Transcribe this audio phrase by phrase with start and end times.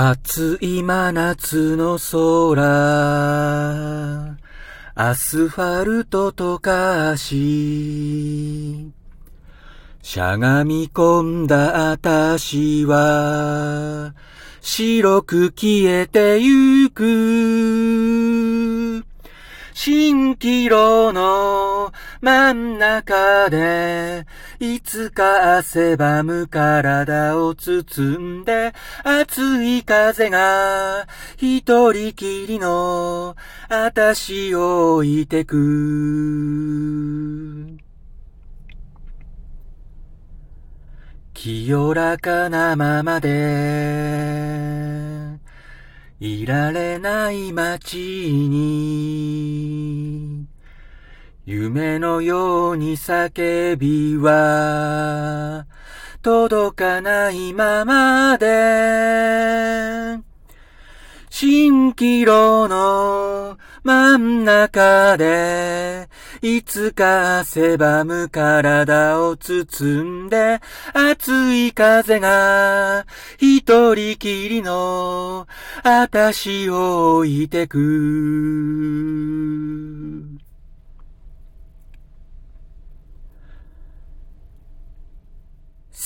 [0.00, 2.62] 暑い真夏の空、
[4.94, 8.92] アスファルトとかし、
[10.00, 14.14] しゃがみ込んだあたしは、
[14.60, 17.02] 白く消えてゆく。
[19.74, 21.87] 蜃気楼の
[22.20, 24.26] 真ん中で、
[24.58, 28.72] いつか汗ばむ体を包んで、
[29.04, 33.36] 熱い風が一人きりの
[33.68, 35.58] 私を置いてく。
[41.34, 43.28] 清らかなままで、
[46.18, 49.28] いられない街に、
[51.50, 55.64] 夢のように叫びは、
[56.20, 58.46] 届かないままで、
[61.30, 66.10] 蜃気楼の真ん中で、
[66.42, 70.60] いつか汗ばむ体を包んで、
[70.92, 73.06] 熱い風が
[73.38, 75.46] 一人きりの
[75.82, 79.37] 私を置いてく。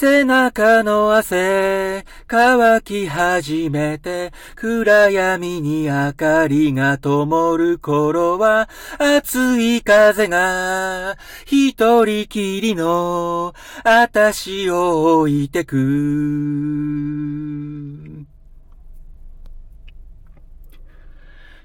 [0.00, 15.76] 背中の汗乾き始めて暗闇に明かりが灯る頃は熱い風が一人きりの私を置いてく。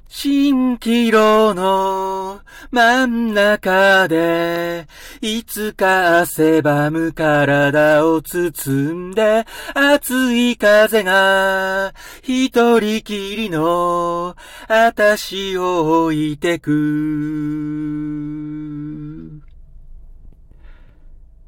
[0.09, 2.32] 蜃気楼の
[2.73, 4.88] 真ん中で、
[5.21, 14.35] いつか汗ばむ体を包んで、熱い風が一人きりの
[14.67, 17.44] 私を置いてく。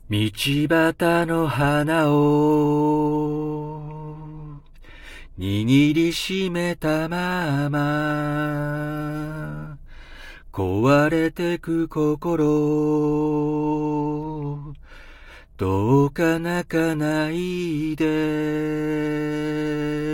[0.08, 3.82] 道端の花を
[5.40, 9.75] 握りしめたまま
[10.56, 12.38] 壊れてく心。
[15.58, 20.05] どうか泣かないで。